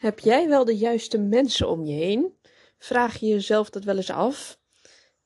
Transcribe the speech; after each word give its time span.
Heb 0.00 0.18
jij 0.18 0.48
wel 0.48 0.64
de 0.64 0.76
juiste 0.76 1.18
mensen 1.18 1.68
om 1.68 1.84
je 1.84 1.92
heen? 1.92 2.38
Vraag 2.78 3.16
je 3.16 3.26
jezelf 3.26 3.70
dat 3.70 3.84
wel 3.84 3.96
eens 3.96 4.10
af? 4.10 4.58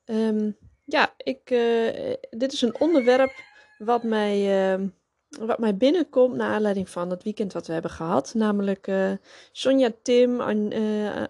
Ehm, 0.05 0.51
ja, 0.85 1.15
ik, 1.17 1.51
uh, 1.51 2.15
dit 2.31 2.53
is 2.53 2.63
een 2.63 2.81
onderwerp 2.81 3.33
wat 3.79 4.03
mij, 4.03 4.73
uh, 4.73 4.87
wat 5.29 5.59
mij 5.59 5.77
binnenkomt 5.77 6.37
naar 6.37 6.51
aanleiding 6.51 6.89
van 6.89 7.11
het 7.11 7.23
weekend 7.23 7.53
wat 7.53 7.67
we 7.67 7.73
hebben 7.73 7.91
gehad. 7.91 8.35
Namelijk 8.35 8.87
uh, 8.87 9.13
Sonja, 9.53 9.91
Tim, 10.03 10.41
An 10.41 10.73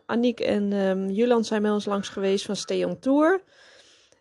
Aniek 0.07 0.41
en 0.41 0.73
um, 0.73 1.11
Julan 1.11 1.45
zijn 1.45 1.63
bij 1.63 1.71
ons 1.71 1.85
langs 1.85 2.09
geweest 2.09 2.45
van 2.45 2.57
Stay 2.57 2.85
on 2.85 2.99
Tour. 2.99 3.43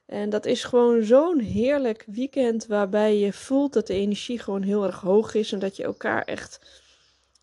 En 0.05 0.29
dat 0.29 0.45
is 0.45 0.63
gewoon 0.63 1.03
zo'n 1.03 1.39
heerlijk 1.39 2.03
weekend 2.07 2.65
waarbij 2.65 3.17
je 3.17 3.33
voelt 3.33 3.73
dat 3.73 3.87
de 3.87 3.93
energie 3.93 4.39
gewoon 4.39 4.61
heel 4.61 4.85
erg 4.85 5.01
hoog 5.01 5.33
is 5.33 5.51
en 5.51 5.59
dat 5.59 5.75
je 5.75 5.83
elkaar 5.83 6.23
echt 6.23 6.82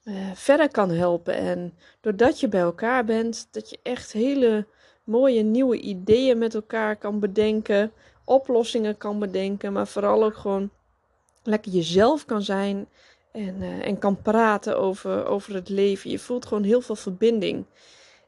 uh, 0.04 0.30
verder 0.34 0.70
kan 0.70 0.90
helpen. 0.90 1.34
En 1.34 1.74
doordat 2.00 2.40
je 2.40 2.48
bij 2.48 2.60
elkaar 2.60 3.04
bent, 3.04 3.48
dat 3.50 3.70
je 3.70 3.78
echt 3.82 4.12
hele 4.12 4.66
mooie 5.04 5.42
nieuwe 5.42 5.80
ideeën 5.80 6.38
met 6.38 6.54
elkaar 6.54 6.96
kan 6.96 7.20
bedenken, 7.20 7.92
oplossingen 8.24 8.96
kan 8.96 9.18
bedenken, 9.18 9.72
maar 9.72 9.86
vooral 9.86 10.24
ook 10.24 10.36
gewoon 10.36 10.70
lekker 11.42 11.72
jezelf 11.72 12.24
kan 12.24 12.42
zijn 12.42 12.88
en, 13.32 13.62
uh, 13.62 13.86
en 13.86 13.98
kan 13.98 14.22
praten 14.22 14.78
over, 14.78 15.26
over 15.26 15.54
het 15.54 15.68
leven. 15.68 16.10
Je 16.10 16.18
voelt 16.18 16.46
gewoon 16.46 16.62
heel 16.62 16.80
veel 16.80 16.96
verbinding. 16.96 17.64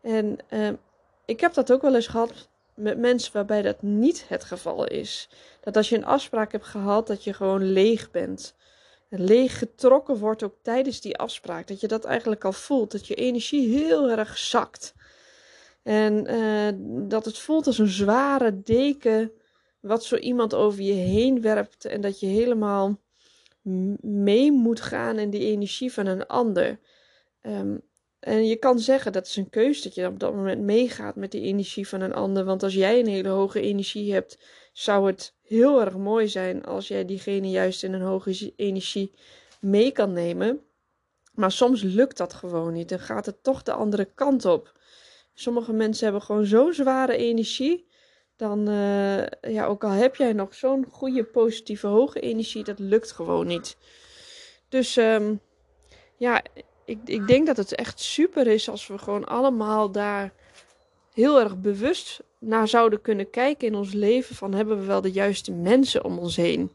En 0.03 0.39
uh, 0.51 0.69
ik 1.25 1.41
heb 1.41 1.55
dat 1.55 1.73
ook 1.73 1.83
wel 1.83 1.95
eens 1.95 2.07
gehad 2.07 2.49
met 2.75 2.99
mensen 2.99 3.33
waarbij 3.33 3.63
dat 3.63 3.83
niet 3.83 4.29
het 4.29 4.45
geval 4.45 4.87
is. 4.87 5.29
Dat 5.61 5.77
als 5.77 5.89
je 5.89 5.97
een 5.97 6.05
afspraak 6.05 6.53
hebt 6.53 6.67
gehad, 6.67 7.07
dat 7.07 7.25
je 7.25 7.33
gewoon 7.33 7.63
leeg 7.63 8.11
bent 8.11 8.55
leeg 9.19 9.59
getrokken 9.59 10.17
wordt 10.17 10.43
ook 10.43 10.55
tijdens 10.63 11.01
die 11.01 11.17
afspraak. 11.17 11.67
Dat 11.67 11.81
je 11.81 11.89
dat 11.89 12.05
eigenlijk 12.05 12.45
al 12.45 12.53
voelt. 12.53 12.93
Dat 12.93 13.07
je 13.07 13.15
energie 13.15 13.69
heel 13.69 14.11
erg 14.11 14.39
zakt. 14.39 14.95
En 15.83 16.31
uh, 16.35 17.09
dat 17.09 17.25
het 17.25 17.39
voelt 17.39 17.67
als 17.67 17.79
een 17.79 17.89
zware 17.89 18.63
deken 18.63 19.33
wat 19.81 20.05
zo 20.05 20.17
iemand 20.17 20.55
over 20.55 20.83
je 20.83 20.93
heen 20.93 21.41
werpt. 21.41 21.85
En 21.85 22.01
dat 22.01 22.21
je 22.21 22.27
helemaal 22.27 23.01
mee 24.01 24.53
moet 24.53 24.81
gaan 24.81 25.19
in 25.19 25.31
die 25.31 25.47
energie 25.47 25.93
van 25.93 26.07
een 26.07 26.27
ander. 26.27 26.79
Um, 27.43 27.83
en 28.21 28.47
je 28.47 28.57
kan 28.57 28.79
zeggen 28.79 29.13
dat 29.13 29.27
is 29.27 29.37
een 29.37 29.51
keuze 29.51 29.83
dat 29.83 29.95
je 29.95 30.07
op 30.07 30.19
dat 30.19 30.35
moment 30.35 30.61
meegaat 30.61 31.17
met 31.17 31.31
die 31.31 31.41
energie 31.41 31.89
van 31.89 32.01
een 32.01 32.15
ander. 32.15 32.45
Want 32.45 32.63
als 32.63 32.75
jij 32.75 32.99
een 33.01 33.07
hele 33.07 33.29
hoge 33.29 33.61
energie 33.61 34.13
hebt, 34.13 34.39
zou 34.73 35.07
het 35.07 35.35
heel 35.53 35.81
erg 35.81 35.97
mooi 35.97 36.29
zijn 36.29 36.65
als 36.65 36.89
jij 36.89 37.05
diegene 37.05 37.51
juist 37.51 37.83
in 37.83 37.93
een 37.93 38.03
hoge 38.03 38.53
energie 38.57 39.13
mee 39.61 39.93
kan 39.93 40.13
nemen. 40.13 40.61
Maar 41.35 41.53
soms 41.53 41.83
lukt 41.83 42.17
dat 42.17 42.35
gewoon 42.35 42.73
niet 42.73 42.93
en 42.93 43.01
gaat 43.01 43.27
het 43.27 43.43
toch 43.43 43.63
de 43.63 43.73
andere 43.73 44.05
kant 44.15 44.45
op. 44.45 44.73
Sommige 45.35 45.73
mensen 45.73 46.05
hebben 46.05 46.23
gewoon 46.23 46.47
zo'n 46.47 46.73
zware 46.73 47.17
energie. 47.17 47.87
Dan, 48.37 48.69
uh, 48.69 49.27
ja, 49.27 49.65
ook 49.65 49.85
al 49.85 49.91
heb 49.91 50.17
jij 50.17 50.33
nog 50.33 50.55
zo'n 50.55 50.87
goede, 50.91 51.25
positieve, 51.25 51.87
hoge 51.87 52.21
energie, 52.21 52.65
dat 52.65 52.79
lukt 52.79 53.13
gewoon 53.13 53.47
niet. 53.47 53.77
Dus 54.69 54.97
um, 54.97 55.41
ja, 56.17 56.43
ik, 56.85 56.99
ik 57.05 57.27
denk 57.27 57.47
dat 57.47 57.57
het 57.57 57.75
echt 57.75 58.01
super 58.01 58.47
is 58.47 58.69
als 58.69 58.87
we 58.87 58.99
gewoon 58.99 59.25
allemaal 59.25 59.91
daar 59.91 60.33
heel 61.13 61.41
erg 61.41 61.61
bewust 61.61 62.23
naar 62.45 62.69
zouden 62.69 63.01
kunnen 63.01 63.31
kijken 63.31 63.67
in 63.67 63.75
ons 63.75 63.93
leven. 63.93 64.35
Van 64.35 64.55
hebben 64.55 64.79
we 64.79 64.85
wel 64.85 65.01
de 65.01 65.11
juiste 65.11 65.53
mensen 65.53 66.05
om 66.05 66.19
ons 66.19 66.37
heen? 66.37 66.71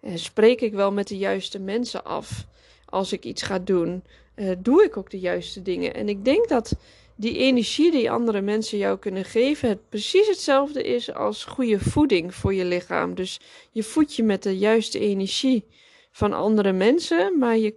En 0.00 0.18
spreek 0.18 0.60
ik 0.60 0.72
wel 0.72 0.92
met 0.92 1.08
de 1.08 1.16
juiste 1.16 1.58
mensen 1.58 2.04
af 2.04 2.46
als 2.84 3.12
ik 3.12 3.24
iets 3.24 3.42
ga 3.42 3.58
doen? 3.58 4.04
Uh, 4.36 4.50
doe 4.58 4.84
ik 4.84 4.96
ook 4.96 5.10
de 5.10 5.18
juiste 5.18 5.62
dingen? 5.62 5.94
En 5.94 6.08
ik 6.08 6.24
denk 6.24 6.48
dat 6.48 6.76
die 7.16 7.38
energie 7.38 7.90
die 7.90 8.10
andere 8.10 8.40
mensen 8.40 8.78
jou 8.78 8.98
kunnen 8.98 9.24
geven, 9.24 9.68
het 9.68 9.88
precies 9.88 10.28
hetzelfde 10.28 10.82
is 10.82 11.14
als 11.14 11.44
goede 11.44 11.80
voeding 11.80 12.34
voor 12.34 12.54
je 12.54 12.64
lichaam. 12.64 13.14
Dus 13.14 13.40
je 13.70 13.82
voedt 13.82 14.14
je 14.14 14.22
met 14.22 14.42
de 14.42 14.58
juiste 14.58 14.98
energie 14.98 15.64
van 16.10 16.32
andere 16.32 16.72
mensen, 16.72 17.38
maar 17.38 17.56
je 17.56 17.74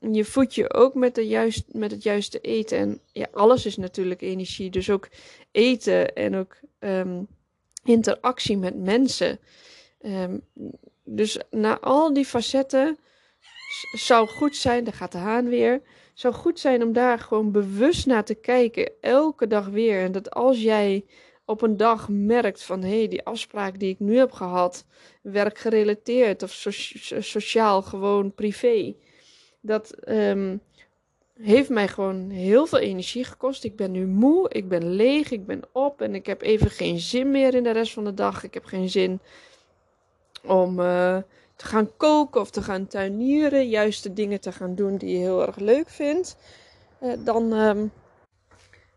je 0.00 0.24
voedt 0.24 0.54
je 0.54 0.72
ook 0.72 0.94
met, 0.94 1.14
de 1.14 1.26
juist, 1.26 1.64
met 1.72 1.90
het 1.90 2.02
juiste 2.02 2.40
eten. 2.40 2.78
En 2.78 3.00
ja, 3.12 3.26
alles 3.32 3.66
is 3.66 3.76
natuurlijk 3.76 4.20
energie. 4.20 4.70
Dus 4.70 4.90
ook 4.90 5.08
eten 5.50 6.14
en 6.14 6.36
ook 6.36 6.58
um, 6.78 7.26
interactie 7.84 8.56
met 8.56 8.76
mensen. 8.76 9.38
Um, 10.00 10.40
dus 11.04 11.38
na 11.50 11.78
al 11.80 12.12
die 12.12 12.24
facetten 12.24 12.98
zou 13.92 14.28
goed 14.28 14.56
zijn, 14.56 14.84
daar 14.84 14.92
gaat 14.92 15.12
de 15.12 15.18
haan 15.18 15.48
weer. 15.48 15.82
Zou 16.14 16.34
goed 16.34 16.60
zijn 16.60 16.82
om 16.82 16.92
daar 16.92 17.18
gewoon 17.18 17.52
bewust 17.52 18.06
naar 18.06 18.24
te 18.24 18.34
kijken, 18.34 18.92
elke 19.00 19.46
dag 19.46 19.66
weer. 19.66 20.02
En 20.02 20.12
dat 20.12 20.30
als 20.30 20.62
jij 20.62 21.04
op 21.44 21.62
een 21.62 21.76
dag 21.76 22.08
merkt 22.08 22.62
van 22.62 22.82
hé, 22.82 22.98
hey, 22.98 23.08
die 23.08 23.24
afspraak 23.24 23.78
die 23.78 23.90
ik 23.90 23.98
nu 23.98 24.16
heb 24.16 24.32
gehad, 24.32 24.84
werkgerelateerd 25.22 26.42
of 26.42 26.50
so 26.50 26.70
sociaal, 27.20 27.82
gewoon 27.82 28.34
privé 28.34 28.94
dat 29.60 30.08
um, 30.08 30.60
heeft 31.40 31.68
mij 31.68 31.88
gewoon 31.88 32.30
heel 32.30 32.66
veel 32.66 32.78
energie 32.78 33.24
gekost. 33.24 33.64
Ik 33.64 33.76
ben 33.76 33.90
nu 33.90 34.06
moe, 34.06 34.48
ik 34.48 34.68
ben 34.68 34.94
leeg, 34.94 35.30
ik 35.30 35.46
ben 35.46 35.62
op 35.72 36.00
en 36.00 36.14
ik 36.14 36.26
heb 36.26 36.42
even 36.42 36.70
geen 36.70 36.98
zin 36.98 37.30
meer 37.30 37.54
in 37.54 37.62
de 37.62 37.70
rest 37.70 37.92
van 37.92 38.04
de 38.04 38.14
dag. 38.14 38.44
Ik 38.44 38.54
heb 38.54 38.64
geen 38.64 38.88
zin 38.88 39.20
om 40.42 40.80
uh, 40.80 41.16
te 41.56 41.66
gaan 41.66 41.96
koken 41.96 42.40
of 42.40 42.50
te 42.50 42.62
gaan 42.62 42.86
tuinieren, 42.86 43.68
juist 43.68 44.02
de 44.02 44.12
dingen 44.12 44.40
te 44.40 44.52
gaan 44.52 44.74
doen 44.74 44.96
die 44.96 45.10
je 45.10 45.18
heel 45.18 45.46
erg 45.46 45.56
leuk 45.56 45.88
vindt. 45.88 46.36
Uh, 47.02 47.12
dan, 47.24 47.52
um, 47.52 47.92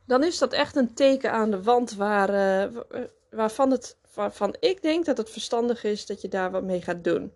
dan 0.05 0.23
is 0.23 0.37
dat 0.37 0.53
echt 0.53 0.75
een 0.75 0.93
teken 0.93 1.31
aan 1.31 1.51
de 1.51 1.63
wand 1.63 1.93
waar, 1.93 2.29
uh, 2.29 2.81
waarvan, 3.29 3.71
het, 3.71 3.97
waarvan 4.13 4.55
ik 4.59 4.81
denk 4.81 5.05
dat 5.05 5.17
het 5.17 5.29
verstandig 5.29 5.83
is 5.83 6.05
dat 6.05 6.21
je 6.21 6.27
daar 6.27 6.51
wat 6.51 6.63
mee 6.63 6.81
gaat 6.81 7.03
doen. 7.03 7.33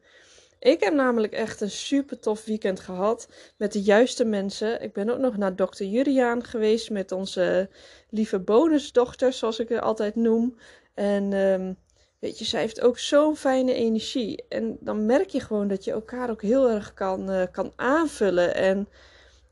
Ik 0.59 0.83
heb 0.83 0.93
namelijk 0.93 1.33
echt 1.33 1.61
een 1.61 1.71
super 1.71 2.19
tof 2.19 2.45
weekend 2.45 2.79
gehad 2.79 3.29
met 3.57 3.73
de 3.73 3.81
juiste 3.81 4.25
mensen. 4.25 4.81
Ik 4.81 4.93
ben 4.93 5.09
ook 5.09 5.19
nog 5.19 5.37
naar 5.37 5.55
dokter 5.55 5.85
Juriaan 5.85 6.43
geweest 6.43 6.89
met 6.89 7.11
onze 7.11 7.69
lieve 8.09 8.39
bonusdochter, 8.39 9.33
zoals 9.33 9.59
ik 9.59 9.69
het 9.69 9.81
altijd 9.81 10.15
noem. 10.15 10.57
En 10.93 11.33
um, 11.33 11.77
weet 12.19 12.39
je, 12.39 12.45
zij 12.45 12.61
heeft 12.61 12.81
ook 12.81 12.97
zo'n 12.97 13.35
fijne 13.35 13.73
energie. 13.73 14.45
En 14.49 14.77
dan 14.79 15.05
merk 15.05 15.29
je 15.29 15.39
gewoon 15.39 15.67
dat 15.67 15.83
je 15.83 15.91
elkaar 15.91 16.29
ook 16.29 16.41
heel 16.41 16.69
erg 16.69 16.93
kan, 16.93 17.31
uh, 17.31 17.43
kan 17.51 17.73
aanvullen. 17.75 18.55
En 18.55 18.89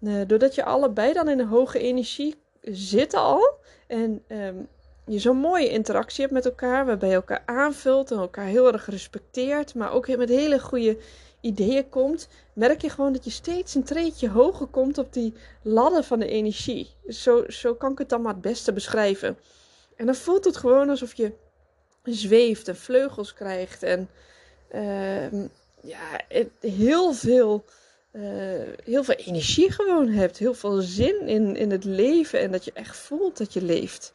uh, 0.02 0.22
doordat 0.28 0.56
je 0.56 0.64
allebei 0.64 1.14
dan 1.14 1.30
in 1.30 1.40
een 1.40 1.48
hoge 1.48 1.80
energie 1.80 2.36
zitten 2.62 3.20
al. 3.20 3.58
En 3.88 4.24
um, 4.28 4.68
je 5.06 5.20
zo'n 5.20 5.38
mooie 5.38 5.70
interactie 5.70 6.22
hebt 6.22 6.34
met 6.34 6.46
elkaar, 6.46 6.86
waarbij 6.86 7.10
je 7.10 7.16
elkaar 7.16 7.44
aanvult 7.46 8.12
en 8.12 8.18
elkaar 8.18 8.46
heel 8.46 8.74
erg 8.74 8.86
respecteert, 8.86 9.76
maar 9.76 9.92
ook 9.92 10.08
met 10.08 10.30
hele 10.30 10.60
goede 10.60 10.98
ideeën 11.42 11.90
komt, 11.90 12.28
merk 12.54 12.82
je 12.82 12.90
gewoon 12.90 13.14
dat 13.14 13.24
je 13.24 13.30
steeds 13.30 13.76
een 13.76 13.84
treetje 13.84 14.30
hoger 14.30 14.68
komt 14.68 14.98
op 14.98 15.14
die 15.14 15.34
ladder 15.62 16.04
van 16.04 16.20
de 16.20 16.28
energie. 16.28 16.90
Zo, 17.08 17.44
zo 17.48 17.74
kan 17.74 17.92
ik 17.92 17.98
het 17.98 18.10
dan 18.10 18.22
maar 18.22 18.34
het 18.34 18.42
beste 18.42 18.74
beschrijven. 18.74 19.38
En 19.96 20.06
dan 20.06 20.16
voelt 20.16 20.46
het 20.46 20.58
gewoon 20.58 20.90
alsof 20.90 21.14
je 21.14 21.32
zweeft 22.04 22.68
en 22.68 22.76
vleugels 22.76 23.34
krijgt 23.34 23.84
en 23.84 24.10
uh, 24.74 25.32
ja, 25.82 26.22
heel 26.60 27.14
veel. 27.14 27.66
Uh, 28.12 28.24
heel 28.84 29.04
veel 29.04 29.16
energie 29.16 29.72
gewoon 29.72 30.08
hebt, 30.08 30.38
heel 30.38 30.54
veel 30.54 30.82
zin 30.82 31.28
in, 31.28 31.56
in 31.56 31.72
het 31.72 31.84
leven 31.84 32.40
en 32.40 32.52
dat 32.52 32.66
je 32.66 32.72
echt 32.74 32.98
voelt 32.98 33.38
dat 33.38 33.54
je 33.54 33.62
leeft. 33.62 34.12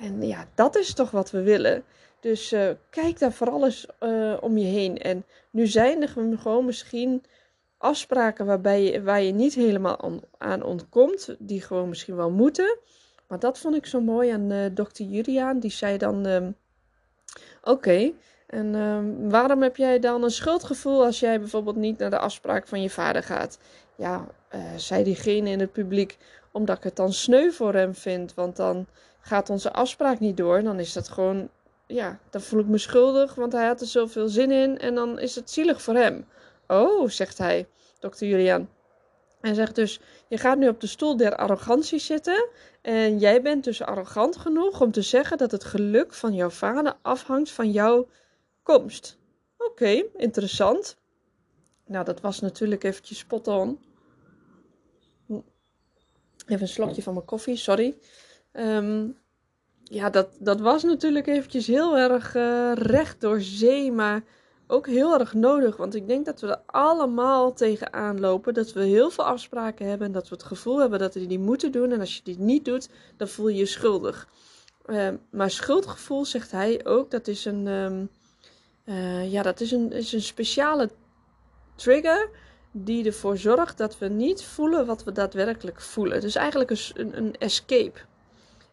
En 0.00 0.22
ja, 0.22 0.46
dat 0.54 0.76
is 0.76 0.94
toch 0.94 1.10
wat 1.10 1.30
we 1.30 1.42
willen. 1.42 1.84
Dus 2.20 2.52
uh, 2.52 2.70
kijk 2.90 3.18
daar 3.18 3.32
vooral 3.32 3.64
eens 3.64 3.86
uh, 4.00 4.36
om 4.40 4.58
je 4.58 4.66
heen. 4.66 4.98
En 4.98 5.24
nu 5.50 5.66
zijn 5.66 6.02
er 6.02 6.08
gewoon 6.38 6.64
misschien 6.64 7.24
afspraken 7.78 8.46
waarbij 8.46 8.82
je, 8.82 9.02
waar 9.02 9.22
je 9.22 9.32
niet 9.32 9.54
helemaal 9.54 10.20
aan, 10.38 10.62
ontkomt, 10.62 11.34
die 11.38 11.60
gewoon 11.60 11.88
misschien 11.88 12.16
wel 12.16 12.30
moeten. 12.30 12.78
Maar 13.28 13.38
dat 13.38 13.58
vond 13.58 13.76
ik 13.76 13.86
zo 13.86 14.00
mooi 14.00 14.30
aan 14.30 14.52
uh, 14.52 14.64
dokter 14.72 15.04
Juliaan. 15.04 15.58
Die 15.58 15.70
zei 15.70 15.98
dan: 15.98 16.26
um, 16.26 16.56
Oké, 17.62 18.12
en 18.46 18.74
um, 18.74 19.30
waarom 19.30 19.62
heb 19.62 19.76
jij 19.76 19.98
dan 19.98 20.22
een 20.22 20.30
schuldgevoel 20.30 21.04
als 21.04 21.20
jij 21.20 21.38
bijvoorbeeld 21.38 21.76
niet 21.76 21.98
naar 21.98 22.10
de 22.10 22.18
afspraak 22.18 22.68
van 22.68 22.82
je 22.82 22.90
vader 22.90 23.22
gaat? 23.22 23.58
Ja, 23.96 24.26
zei 24.76 25.04
diegene 25.04 25.50
in 25.50 25.60
het 25.60 25.72
publiek, 25.72 26.18
omdat 26.52 26.76
ik 26.76 26.82
het 26.82 26.96
dan 26.96 27.12
sneu 27.12 27.50
voor 27.50 27.74
hem 27.74 27.94
vind. 27.94 28.34
Want 28.34 28.56
dan 28.56 28.86
gaat 29.20 29.50
onze 29.50 29.72
afspraak 29.72 30.20
niet 30.20 30.36
door. 30.36 30.62
Dan 30.62 30.78
is 30.78 30.92
dat 30.92 31.08
gewoon, 31.08 31.48
ja, 31.86 32.18
dan 32.30 32.40
voel 32.40 32.60
ik 32.60 32.66
me 32.66 32.78
schuldig, 32.78 33.34
want 33.34 33.52
hij 33.52 33.66
had 33.66 33.80
er 33.80 33.86
zoveel 33.86 34.28
zin 34.28 34.50
in. 34.50 34.78
En 34.78 34.94
dan 34.94 35.18
is 35.18 35.34
het 35.34 35.50
zielig 35.50 35.82
voor 35.82 35.94
hem. 35.94 36.26
Oh, 36.66 37.08
zegt 37.08 37.38
hij, 37.38 37.68
dokter 37.98 38.26
Julian. 38.26 38.68
Hij 39.40 39.54
zegt 39.54 39.74
dus: 39.74 40.00
Je 40.28 40.38
gaat 40.38 40.58
nu 40.58 40.68
op 40.68 40.80
de 40.80 40.86
stoel 40.86 41.16
der 41.16 41.36
arrogantie 41.36 41.98
zitten. 41.98 42.48
En 42.80 43.18
jij 43.18 43.42
bent 43.42 43.64
dus 43.64 43.82
arrogant 43.82 44.36
genoeg 44.36 44.80
om 44.80 44.92
te 44.92 45.02
zeggen 45.02 45.38
dat 45.38 45.50
het 45.50 45.64
geluk 45.64 46.14
van 46.14 46.34
jouw 46.34 46.50
vader 46.50 46.96
afhangt 47.02 47.50
van 47.50 47.70
jouw 47.70 48.08
komst. 48.62 49.18
Oké, 49.56 50.04
interessant. 50.16 50.96
Nou, 51.86 52.04
dat 52.04 52.20
was 52.20 52.40
natuurlijk 52.40 52.84
eventjes 52.84 53.18
spot 53.18 53.48
on. 53.48 53.78
Even 56.46 56.62
een 56.62 56.68
slokje 56.68 57.02
van 57.02 57.14
mijn 57.14 57.26
koffie, 57.26 57.56
sorry. 57.56 57.98
Ehm, 58.52 59.08
ja, 59.82 60.10
dat, 60.10 60.28
dat 60.38 60.60
was 60.60 60.82
natuurlijk 60.82 61.26
eventjes 61.26 61.66
heel 61.66 61.98
erg 61.98 62.34
uh, 62.34 62.72
recht 62.74 63.20
door 63.20 63.40
zee, 63.40 63.92
maar 63.92 64.22
ook 64.66 64.86
heel 64.86 65.18
erg 65.18 65.34
nodig. 65.34 65.76
Want 65.76 65.94
ik 65.94 66.06
denk 66.06 66.24
dat 66.24 66.40
we 66.40 66.46
er 66.46 66.62
allemaal 66.66 67.52
tegenaan 67.52 68.20
lopen. 68.20 68.54
Dat 68.54 68.72
we 68.72 68.82
heel 68.82 69.10
veel 69.10 69.24
afspraken 69.24 69.86
hebben 69.86 70.06
en 70.06 70.12
dat 70.12 70.28
we 70.28 70.34
het 70.34 70.44
gevoel 70.44 70.80
hebben 70.80 70.98
dat 70.98 71.14
we 71.14 71.26
die 71.26 71.38
moeten 71.38 71.72
doen. 71.72 71.92
En 71.92 72.00
als 72.00 72.16
je 72.16 72.22
die 72.24 72.38
niet 72.38 72.64
doet, 72.64 72.88
dan 73.16 73.28
voel 73.28 73.48
je 73.48 73.56
je 73.56 73.66
schuldig. 73.66 74.28
Ehm, 74.84 75.16
maar 75.30 75.50
schuldgevoel, 75.50 76.24
zegt 76.24 76.50
hij 76.50 76.86
ook, 76.86 77.10
dat 77.10 77.28
is 77.28 77.44
een, 77.44 77.66
um, 77.66 78.10
uh, 78.84 79.32
ja, 79.32 79.42
dat 79.42 79.60
is 79.60 79.70
een, 79.70 79.92
is 79.92 80.12
een 80.12 80.22
speciale 80.22 80.90
trigger 81.74 82.30
die 82.72 83.04
ervoor 83.04 83.36
zorgt 83.36 83.78
dat 83.78 83.98
we 83.98 84.08
niet 84.08 84.42
voelen 84.42 84.86
wat 84.86 85.04
we 85.04 85.12
daadwerkelijk 85.12 85.80
voelen. 85.80 86.20
Dus 86.20 86.34
eigenlijk 86.34 86.70
een, 86.70 87.16
een 87.16 87.36
escape. 87.38 87.98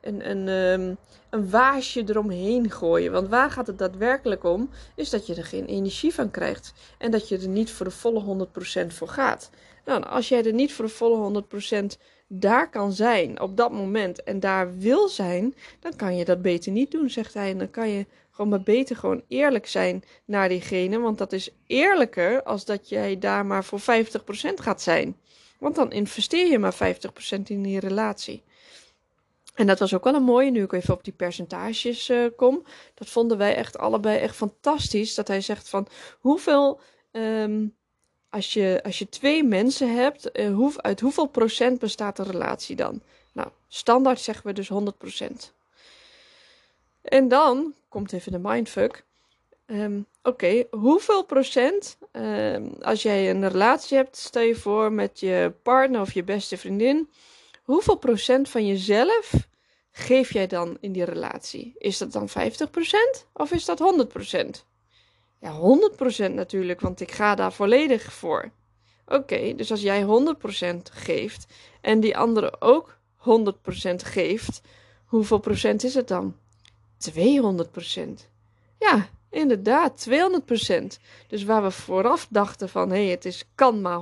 Een, 0.07 0.30
een, 0.30 0.48
um, 0.48 0.98
een 1.30 1.50
waasje 1.50 2.04
eromheen 2.07 2.71
gooien. 2.71 3.12
Want 3.12 3.27
waar 3.27 3.51
gaat 3.51 3.68
het 3.68 3.77
daadwerkelijk 3.77 4.44
om? 4.44 4.69
Is 4.95 5.09
dat 5.09 5.27
je 5.27 5.36
er 5.36 5.45
geen 5.45 5.65
energie 5.65 6.13
van 6.13 6.31
krijgt. 6.31 6.74
En 6.98 7.12
dat 7.12 7.30
je 7.30 7.38
er 7.38 7.48
niet 7.48 7.71
voor 7.71 7.86
de 7.86 7.92
volle 7.92 8.48
100% 8.83 8.88
voor 8.88 9.07
gaat. 9.07 9.50
Nou, 9.86 10.04
als 10.04 10.30
jij 10.30 10.44
er 10.44 10.54
niet 10.54 10.74
voor 10.74 10.86
de 10.86 10.92
volle 10.92 11.44
100% 11.92 11.98
daar 12.27 12.69
kan 12.69 12.94
zijn 12.94 13.42
op 13.42 13.57
dat 13.57 13.71
moment 13.71 14.24
en 14.24 14.39
daar 14.39 14.77
wil 14.77 15.07
zijn, 15.07 15.56
dan 15.80 15.95
kan 15.95 16.15
je 16.15 16.25
dat 16.25 16.42
beter 16.42 16.71
niet 16.71 16.92
doen, 16.92 17.10
zegt 17.10 17.33
hij. 17.33 17.51
En 17.51 17.57
dan 17.57 17.69
kan 17.71 17.89
je 17.89 18.06
gewoon 18.31 18.50
maar 18.50 18.63
beter 18.63 18.95
gewoon 18.95 19.21
eerlijk 19.27 19.68
zijn 19.68 20.03
naar 20.25 20.50
diegene. 20.50 21.00
Want 21.00 21.18
dat 21.18 21.31
is 21.31 21.50
eerlijker 21.68 22.44
als 22.44 22.65
dat 22.65 22.89
jij 22.89 23.19
daar 23.19 23.45
maar 23.45 23.63
voor 23.63 23.80
50% 23.80 23.83
gaat 24.56 24.81
zijn. 24.81 25.18
Want 25.60 25.75
dan 25.75 25.92
investeer 25.92 26.48
je 26.48 26.60
maar 26.60 26.75
50% 26.75 27.42
in 27.44 27.62
die 27.62 27.80
relatie. 27.80 28.44
En 29.57 29.68
dat 29.68 29.80
was 29.80 29.94
ook 29.94 30.04
wel 30.04 30.15
een 30.15 30.24
mooie, 30.24 30.51
nu 30.51 30.63
ik 30.63 30.71
even 30.71 30.94
op 30.94 31.04
die 31.04 31.13
percentages 31.13 32.09
uh, 32.09 32.27
kom. 32.36 32.63
Dat 32.94 33.09
vonden 33.09 33.38
wij 33.38 33.56
echt 33.56 33.77
allebei 33.77 34.18
echt 34.18 34.36
fantastisch. 34.36 35.15
Dat 35.15 35.27
hij 35.27 35.42
zegt 35.42 35.69
van 35.69 35.88
hoeveel, 36.19 36.80
um, 37.12 37.75
als, 38.30 38.54
je, 38.54 38.80
als 38.83 39.00
je 39.00 39.09
twee 39.09 39.44
mensen 39.44 39.95
hebt, 39.95 40.30
hoe, 40.54 40.71
uit 40.81 41.00
hoeveel 41.00 41.27
procent 41.27 41.80
bestaat 41.80 42.15
de 42.15 42.24
relatie 42.24 42.75
dan? 42.75 43.01
Nou, 43.31 43.50
standaard 43.68 44.19
zeggen 44.19 44.45
we 44.48 44.54
dus 44.54 44.69
100%. 44.69 45.54
En 47.01 47.27
dan 47.27 47.74
komt 47.89 48.13
even 48.13 48.31
de 48.31 48.39
mindfuck. 48.39 49.03
Um, 49.65 50.06
Oké, 50.27 50.63
hoeveel 50.71 51.25
procent, 51.25 51.98
um, 52.12 52.74
als 52.81 53.01
jij 53.01 53.30
een 53.30 53.50
relatie 53.50 53.98
hebt, 53.98 54.18
stel 54.18 54.42
je 54.42 54.56
voor 54.56 54.92
met 54.92 55.19
je 55.19 55.53
partner 55.63 56.01
of 56.01 56.13
je 56.13 56.24
beste 56.24 56.57
vriendin, 56.57 57.10
hoeveel 57.68 57.98
procent 57.98 58.50
van 58.50 58.66
jezelf 58.66 59.48
geef 59.92 60.34
jij 60.34 60.48
dan 60.48 60.78
in 60.80 60.92
die 60.92 61.04
relatie? 61.04 61.75
Is 61.78 61.98
dat 61.98 62.12
dan 62.12 62.30
50% 62.30 62.34
of 63.34 63.52
is 63.52 63.66
dat 63.66 63.80
100%? 63.80 64.66
Ja, 65.40 65.78
100% 66.30 66.34
natuurlijk, 66.34 66.81
want 66.81 67.00
ik 67.02 67.12
ga 67.12 67.36
daar 67.36 67.54
volledig 67.54 68.14
voor. 68.14 68.52
Oké, 69.06 69.56
dus 69.56 69.72
als 69.72 69.81
jij 69.81 70.06
100% 70.06 70.78
geeft 70.92 71.54
en 71.81 72.00
die 72.00 72.18
andere 72.18 72.62
ook 72.62 72.98
100% 73.18 73.22
geeft, 73.96 74.62
hoeveel 75.06 75.40
procent 75.40 75.84
is 75.84 75.94
het 75.94 76.08
dan? 76.08 76.36
200%. 77.12 77.18
Ja, 78.80 79.10
inderdaad, 79.29 80.09
200%. 80.09 81.00
Dus 81.27 81.44
waar 81.44 81.63
we 81.63 81.71
vooraf 81.71 82.27
dachten 82.29 82.69
van 82.69 82.89
hé, 82.89 83.03
hey, 83.03 83.12
het 83.12 83.25
is, 83.25 83.44
kan 83.56 83.81
maar 83.81 84.00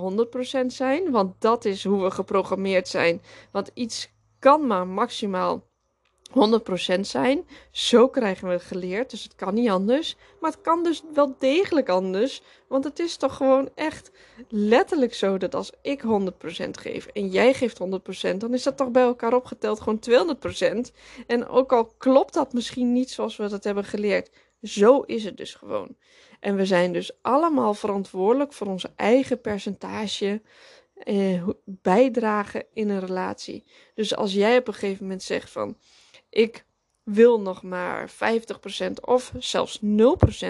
100% 0.63 0.66
zijn, 0.66 1.12
want 1.12 1.42
dat 1.42 1.66
is 1.66 1.83
hoe 1.83 2.04
we 2.04 2.12
geprogrammeerd 2.12 2.88
zijn. 2.88 3.22
Want 3.51 3.72
iets 3.74 4.10
kan 4.39 4.68
maar 4.68 4.88
maximaal 4.88 5.63
100% 6.36 7.00
zijn. 7.00 7.48
Zo 7.72 8.07
krijgen 8.07 8.48
we 8.48 8.54
het 8.54 8.63
geleerd, 8.63 9.10
dus 9.10 9.24
het 9.24 9.36
kan 9.36 9.54
niet 9.54 9.69
anders. 9.69 10.16
Maar 10.39 10.51
het 10.51 10.62
kan 10.62 10.83
dus 10.83 11.04
wel 11.13 11.36
degelijk 11.39 11.89
anders. 11.89 12.42
Want 12.68 12.83
het 12.83 13.00
is 13.00 13.18
toch 13.18 13.36
gewoon 13.36 13.69
echt 13.75 14.12
letterlijk 14.50 15.13
zo 15.13 15.38
dat 15.38 15.56
als 15.56 15.72
ik 15.81 16.01
100% 16.01 16.69
geef 16.72 17.06
en 17.06 17.27
jij 17.27 17.54
geeft 17.54 17.80
100%, 18.33 18.38
dan 18.38 18.54
is 18.54 18.63
dat 18.63 18.77
toch 18.77 18.92
bij 18.92 19.04
elkaar 19.04 19.33
opgeteld 19.33 19.81
gewoon 19.81 20.00
200%. 20.00 20.92
En 21.27 21.48
ook 21.48 21.74
al 21.74 21.94
klopt 21.98 22.33
dat 22.33 22.54
misschien 22.54 22.94
niet 22.94 23.12
zoals 23.12 23.38
we 23.38 23.48
dat 23.48 23.63
hebben 23.63 23.83
geleerd, 23.83 24.30
zo 24.68 25.02
is 25.02 25.24
het 25.24 25.38
dus 25.38 25.54
gewoon. 25.54 25.96
En 26.40 26.56
we 26.56 26.66
zijn 26.66 26.94
dus 26.94 27.12
allemaal 27.22 27.74
verantwoordelijk 27.74 28.54
voor 28.54 28.68
onze 28.68 28.92
eigen 28.96 29.42
percentage 29.42 30.42
eh, 30.96 31.48
bijdragen 31.66 32.66
in 32.74 32.90
een 32.90 33.00
relatie. 33.00 33.64
Dus 33.94 34.16
als 34.16 34.34
jij 34.34 34.58
op 34.58 34.68
een 34.68 34.74
gegeven 34.74 35.04
moment 35.04 35.24
zegt 35.24 35.50
van 35.50 35.78
ik 36.30 36.66
wil 37.04 37.42
nog 37.42 37.64
maar 37.64 38.12
50% 38.12 38.14
of 39.02 39.32
zelfs 39.38 39.80
0%, 39.82 39.86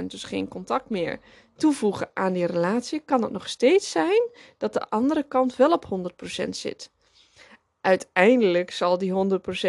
dus 0.07 0.23
geen 0.23 0.47
contact 0.47 0.89
meer, 0.89 1.19
toevoegen 1.57 2.09
aan 2.13 2.33
die 2.33 2.45
relatie, 2.45 2.99
kan 2.99 3.21
het 3.21 3.31
nog 3.31 3.49
steeds 3.49 3.91
zijn 3.91 4.29
dat 4.57 4.73
de 4.73 4.89
andere 4.89 5.23
kant 5.23 5.55
wel 5.55 5.71
op 5.71 5.85
100% 6.45 6.49
zit. 6.49 6.91
Uiteindelijk 7.81 8.71
zal 8.71 8.97
die 8.97 9.13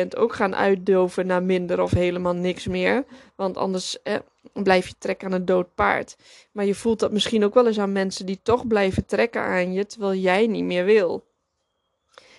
100% 0.04 0.08
ook 0.16 0.34
gaan 0.34 0.54
uitdoven 0.54 1.26
naar 1.26 1.42
minder 1.42 1.80
of 1.80 1.90
helemaal 1.90 2.34
niks 2.34 2.66
meer. 2.66 3.04
Want 3.34 3.56
anders 3.56 4.02
eh, 4.02 4.16
blijf 4.62 4.88
je 4.88 4.94
trekken 4.98 5.26
aan 5.26 5.32
een 5.32 5.44
dood 5.44 5.74
paard. 5.74 6.16
Maar 6.52 6.64
je 6.64 6.74
voelt 6.74 7.00
dat 7.00 7.12
misschien 7.12 7.44
ook 7.44 7.54
wel 7.54 7.66
eens 7.66 7.78
aan 7.78 7.92
mensen 7.92 8.26
die 8.26 8.40
toch 8.42 8.66
blijven 8.66 9.06
trekken 9.06 9.40
aan 9.40 9.72
je 9.72 9.86
terwijl 9.86 10.14
jij 10.14 10.46
niet 10.46 10.64
meer 10.64 10.84
wil. 10.84 11.24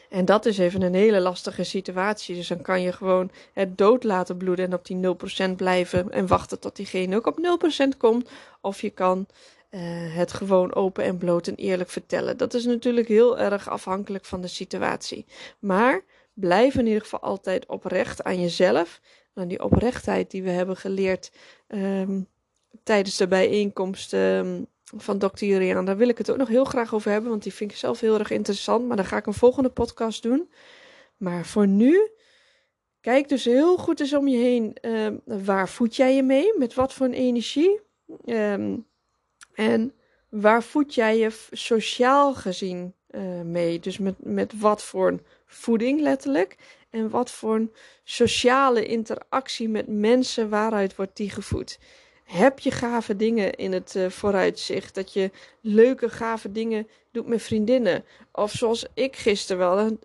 En 0.09 0.25
dat 0.25 0.45
is 0.45 0.57
even 0.57 0.81
een 0.81 0.93
hele 0.93 1.19
lastige 1.19 1.63
situatie. 1.63 2.35
Dus 2.35 2.47
dan 2.47 2.61
kan 2.61 2.81
je 2.81 2.91
gewoon 2.91 3.31
het 3.53 3.77
dood 3.77 4.03
laten 4.03 4.37
bloeden 4.37 4.65
en 4.65 4.73
op 4.73 4.85
die 4.85 5.49
0% 5.51 5.55
blijven 5.55 6.11
en 6.11 6.27
wachten 6.27 6.59
tot 6.59 6.75
diegene 6.75 7.15
ook 7.15 7.27
op 7.27 7.59
0% 7.93 7.97
komt. 7.97 8.29
Of 8.61 8.81
je 8.81 8.89
kan 8.89 9.27
uh, 9.71 9.81
het 10.15 10.33
gewoon 10.33 10.75
open 10.75 11.03
en 11.03 11.17
bloot 11.17 11.47
en 11.47 11.55
eerlijk 11.55 11.89
vertellen. 11.89 12.37
Dat 12.37 12.53
is 12.53 12.65
natuurlijk 12.65 13.07
heel 13.07 13.39
erg 13.39 13.69
afhankelijk 13.69 14.25
van 14.25 14.41
de 14.41 14.47
situatie. 14.47 15.25
Maar 15.59 16.03
blijf 16.33 16.75
in 16.75 16.87
ieder 16.87 17.01
geval 17.01 17.19
altijd 17.19 17.65
oprecht 17.65 18.23
aan 18.23 18.41
jezelf. 18.41 19.01
En 19.37 19.47
die 19.47 19.63
oprechtheid 19.63 20.31
die 20.31 20.43
we 20.43 20.49
hebben 20.49 20.77
geleerd 20.77 21.31
um, 21.67 22.27
tijdens 22.83 23.17
de 23.17 23.27
bijeenkomst. 23.27 24.13
Um, 24.13 24.67
van 24.95 25.17
Dr. 25.17 25.45
Julian. 25.45 25.85
Daar 25.85 25.97
wil 25.97 26.07
ik 26.07 26.17
het 26.17 26.29
ook 26.29 26.37
nog 26.37 26.47
heel 26.47 26.65
graag 26.65 26.93
over 26.93 27.11
hebben, 27.11 27.29
want 27.29 27.43
die 27.43 27.53
vind 27.53 27.71
ik 27.71 27.77
zelf 27.77 27.99
heel 27.99 28.19
erg 28.19 28.31
interessant. 28.31 28.87
Maar 28.87 28.95
dan 28.95 29.05
ga 29.05 29.17
ik 29.17 29.25
een 29.25 29.33
volgende 29.33 29.69
podcast 29.69 30.23
doen. 30.23 30.49
Maar 31.17 31.45
voor 31.45 31.67
nu, 31.67 32.09
kijk 33.01 33.29
dus 33.29 33.45
heel 33.45 33.77
goed 33.77 33.99
eens 33.99 34.13
om 34.13 34.27
je 34.27 34.37
heen. 34.37 34.77
Uh, 34.81 35.07
waar 35.45 35.69
voed 35.69 35.95
jij 35.95 36.15
je 36.15 36.23
mee? 36.23 36.57
Met 36.57 36.73
wat 36.73 36.93
voor 36.93 37.05
een 37.05 37.13
energie? 37.13 37.79
En 39.53 39.93
waar 40.29 40.63
voed 40.63 40.93
jij 40.93 41.17
je 41.17 41.47
sociaal 41.51 42.33
gezien 42.33 42.93
uh, 43.11 43.41
mee? 43.41 43.79
Dus 43.79 43.97
met, 43.97 44.15
met 44.17 44.59
wat 44.59 44.83
voor 44.83 45.19
voeding 45.45 46.01
letterlijk. 46.01 46.55
En 46.89 47.09
wat 47.09 47.31
voor 47.31 47.55
een 47.55 47.73
sociale 48.03 48.85
interactie 48.85 49.69
met 49.69 49.87
mensen, 49.87 50.49
waaruit 50.49 50.95
wordt 50.95 51.17
die 51.17 51.29
gevoed? 51.29 51.79
Heb 52.23 52.59
je 52.59 52.71
gave 52.71 53.15
dingen 53.15 53.53
in 53.53 53.71
het 53.71 53.95
uh, 53.95 54.09
vooruitzicht? 54.09 54.95
Dat 54.95 55.13
je 55.13 55.31
leuke, 55.61 56.09
gave 56.09 56.51
dingen 56.51 56.87
doet 57.11 57.27
met 57.27 57.41
vriendinnen? 57.41 58.05
Of 58.31 58.51
zoals 58.51 58.85
ik 58.93 59.15
gisteren 59.15 59.57
wel 59.57 59.79
een 59.79 59.99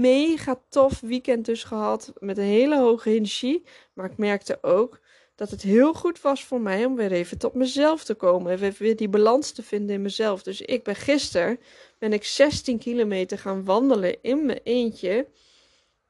mega 0.00 0.60
tof 0.68 1.00
weekend 1.00 1.44
dus 1.44 1.64
gehad. 1.64 2.12
Met 2.18 2.38
een 2.38 2.44
hele 2.44 2.78
hoge 2.78 3.10
energie. 3.10 3.64
Maar 3.92 4.10
ik 4.10 4.16
merkte 4.16 4.58
ook 4.62 5.00
dat 5.34 5.50
het 5.50 5.62
heel 5.62 5.94
goed 5.94 6.20
was 6.20 6.44
voor 6.44 6.60
mij 6.60 6.84
om 6.84 6.96
weer 6.96 7.12
even 7.12 7.38
tot 7.38 7.54
mezelf 7.54 8.04
te 8.04 8.14
komen. 8.14 8.60
En 8.60 8.74
weer 8.78 8.96
die 8.96 9.08
balans 9.08 9.52
te 9.52 9.62
vinden 9.62 9.94
in 9.94 10.02
mezelf. 10.02 10.42
Dus 10.42 10.60
ik 10.60 10.84
ben 10.84 10.96
gisteren 10.96 11.58
ben 11.98 12.12
ik 12.12 12.24
16 12.24 12.78
kilometer 12.78 13.38
gaan 13.38 13.64
wandelen 13.64 14.22
in 14.22 14.46
mijn 14.46 14.60
eentje. 14.62 15.26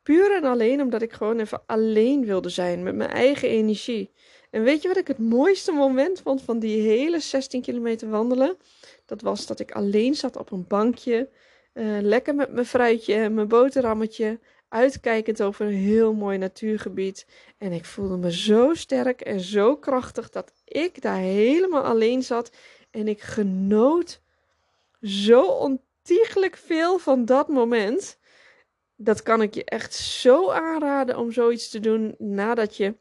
Puur 0.06 0.36
en 0.36 0.44
alleen 0.44 0.80
omdat 0.80 1.02
ik 1.02 1.12
gewoon 1.12 1.38
even 1.38 1.62
alleen 1.66 2.24
wilde 2.24 2.48
zijn 2.48 2.82
met 2.82 2.94
mijn 2.94 3.10
eigen 3.10 3.48
energie. 3.48 4.10
En 4.50 4.62
weet 4.62 4.82
je 4.82 4.88
wat 4.88 4.96
ik 4.96 5.06
het 5.06 5.18
mooiste 5.18 5.72
moment 5.72 6.20
vond 6.20 6.42
van 6.42 6.58
die 6.58 6.80
hele 6.80 7.20
16 7.20 7.62
kilometer 7.62 8.08
wandelen? 8.08 8.56
Dat 9.06 9.22
was 9.22 9.46
dat 9.46 9.60
ik 9.60 9.72
alleen 9.72 10.14
zat 10.14 10.36
op 10.36 10.50
een 10.50 10.66
bankje 10.66 11.28
Uh, 11.76 12.00
lekker 12.00 12.34
met 12.34 12.52
mijn 12.52 12.66
fruitje 12.66 13.14
en 13.14 13.34
mijn 13.34 13.48
boterhammetje. 13.48 14.38
Uitkijkend 14.68 15.42
over 15.42 15.66
een 15.66 15.72
heel 15.72 16.12
mooi 16.12 16.38
natuurgebied. 16.38 17.26
En 17.58 17.72
ik 17.72 17.84
voelde 17.84 18.16
me 18.16 18.32
zo 18.32 18.74
sterk 18.74 19.20
en 19.20 19.40
zo 19.40 19.76
krachtig 19.76 20.30
dat 20.30 20.52
ik 20.64 21.02
daar 21.02 21.18
helemaal 21.18 21.82
alleen 21.82 22.22
zat. 22.22 22.50
En 22.90 23.08
ik 23.08 23.20
genoot 23.20 24.20
zo 25.02 25.42
ontiegelijk 25.42 26.56
veel 26.56 26.98
van 26.98 27.24
dat 27.24 27.48
moment. 27.48 28.18
Dat 28.96 29.22
kan 29.22 29.42
ik 29.42 29.54
je 29.54 29.64
echt 29.64 29.94
zo 29.94 30.50
aanraden 30.50 31.18
om 31.18 31.32
zoiets 31.32 31.68
te 31.68 31.80
doen 31.80 32.14
nadat 32.18 32.76
je 32.76 32.94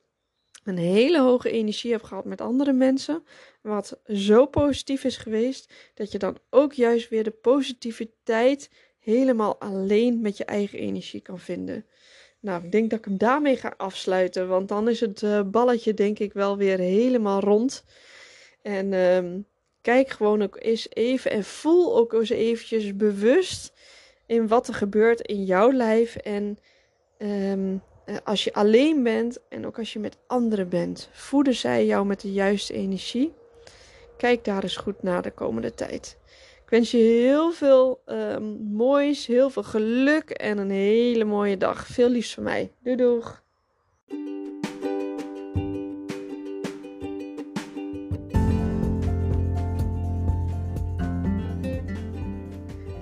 een 0.64 0.78
hele 0.78 1.22
hoge 1.22 1.52
energie 1.52 1.92
hebt 1.92 2.06
gehad 2.06 2.26
met 2.26 2.42
andere 2.42 2.74
mensen. 2.74 3.24
Wat 3.62 4.00
zo 4.08 4.46
positief 4.46 5.04
is 5.04 5.18
geweest, 5.18 5.74
dat 5.94 6.12
je 6.12 6.18
dan 6.18 6.38
ook 6.50 6.74
juist 6.74 7.10
weer 7.10 7.24
de 7.24 7.32
positiviteit 7.32 8.70
helemaal 9.00 9.60
alleen 9.60 10.22
met 10.22 10.38
je 10.38 10.46
eigen 10.46 10.80
energie 10.80 11.22
kan 11.22 11.40
vinden. 11.40 11.86
Nou, 12.40 12.64
ik 12.64 12.72
denk 12.72 12.90
dat 12.90 13.00
ik 13.00 13.06
hem 13.06 13.18
daarmee 13.18 13.58
ga 13.58 13.74
afsluiten, 13.78 14.48
want 14.48 14.68
dan 14.68 14.90
is 14.90 15.00
het 15.00 15.22
uh, 15.22 15.42
balletje 15.42 15.94
denk 15.94 16.20
ik 16.20 16.34
wel 16.34 16.58
weer 16.58 16.78
helemaal 16.78 17.40
rond. 17.40 17.84
En 18.62 18.94
ehm, 18.94 19.40
kijk 19.82 20.10
gewoon 20.10 20.42
ook 20.42 20.58
eens 20.60 20.88
even 20.90 21.32
en 21.32 21.44
voel 21.44 21.98
ook 21.98 22.14
eens 22.14 22.30
eventjes 22.30 22.96
bewust 22.96 23.74
in 24.26 24.48
wat 24.48 24.68
er 24.68 24.74
gebeurt 24.74 25.22
in 25.22 25.44
jouw 25.44 25.72
lijf 25.72 26.16
en 26.16 26.58
um, 27.18 27.82
eh, 28.06 28.16
als 28.24 28.44
je 28.44 28.54
alleen 28.54 29.04
bent 29.04 29.40
en 29.50 29.66
ook 29.66 29.78
als 29.78 29.94
je 29.94 30.00
met 30.00 30.18
anderen 30.28 30.70
bent, 30.70 31.10
voeden 31.12 31.56
zij 31.56 31.86
jou 31.86 32.06
met 32.06 32.22
de 32.22 32.32
juiste 32.32 32.74
energie? 32.74 33.34
Kijk 34.18 34.44
daar 34.44 34.64
eens 34.64 34.78
goed 34.78 35.04
naar 35.04 35.22
de 35.22 35.32
komende 35.32 35.74
tijd. 35.74 36.18
Ik 36.64 36.70
wens 36.70 36.92
je 36.92 36.98
heel 36.98 37.52
veel 37.52 38.02
um, 38.06 38.44
moois, 38.72 39.26
heel 39.26 39.50
veel 39.50 39.64
geluk 39.64 40.30
en 40.30 40.58
een 40.58 40.70
hele 40.70 41.24
mooie 41.24 41.58
dag. 41.58 41.88
Veel 41.88 42.10
liefs 42.10 42.34
van 42.34 42.44
mij. 42.44 42.72
Doei 42.84 42.96
doeg! 42.96 43.45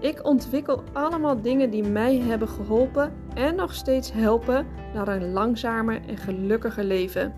Ik 0.00 0.24
ontwikkel 0.24 0.82
allemaal 0.92 1.42
dingen 1.42 1.70
die 1.70 1.82
mij 1.82 2.18
hebben 2.18 2.48
geholpen 2.48 3.12
en 3.34 3.54
nog 3.54 3.74
steeds 3.74 4.12
helpen 4.12 4.66
naar 4.94 5.08
een 5.08 5.32
langzamer 5.32 6.00
en 6.08 6.16
gelukkiger 6.16 6.84
leven. 6.84 7.34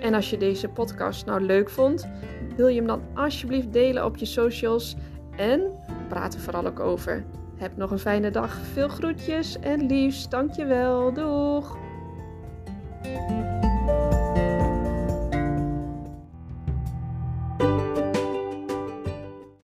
En 0.00 0.14
als 0.14 0.30
je 0.30 0.36
deze 0.36 0.68
podcast 0.68 1.26
nou 1.26 1.40
leuk 1.40 1.70
vond, 1.70 2.08
wil 2.56 2.66
je 2.66 2.76
hem 2.76 2.86
dan 2.86 3.02
alsjeblieft 3.14 3.72
delen 3.72 4.04
op 4.04 4.16
je 4.16 4.26
socials 4.26 4.96
en 5.36 5.60
praat 6.08 6.34
er 6.34 6.40
vooral 6.40 6.66
ook 6.66 6.80
over. 6.80 7.24
Heb 7.56 7.76
nog 7.76 7.90
een 7.90 7.98
fijne 7.98 8.30
dag. 8.30 8.54
Veel 8.72 8.88
groetjes 8.88 9.58
en 9.58 9.86
liefst. 9.86 10.30
Dankjewel. 10.30 11.12
Doeg! 11.12 11.81